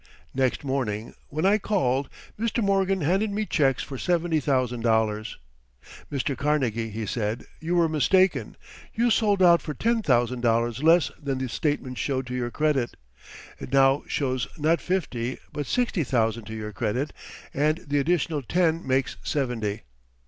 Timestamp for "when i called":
1.29-2.09